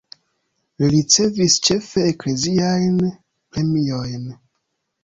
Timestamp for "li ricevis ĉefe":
0.79-2.07